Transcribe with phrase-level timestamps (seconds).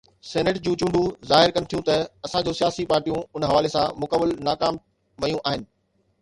[0.27, 1.97] Senate جون چونڊون ظاهر ڪن ٿيون ته
[2.29, 4.81] اسان جون سياسي پارٽيون ان حوالي سان مڪمل ناڪام
[5.27, 5.71] ويون آهن.